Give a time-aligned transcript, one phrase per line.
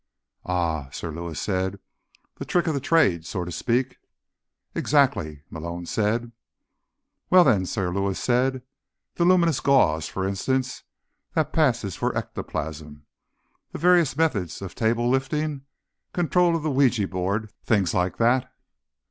[0.47, 1.79] "Ah," Sir Lewis said.
[2.39, 3.97] "The tricks of the trade, so to speak?"
[4.73, 6.31] "Exactly," Malone said.
[7.29, 8.63] "Well, then," Sir Lewis said.
[9.17, 10.81] "The luminous gauze, for instance,
[11.35, 13.05] that passes for ectoplasm;
[13.73, 15.65] the various methods of table lifting;
[16.13, 18.51] control of the Ouija board—things like that?"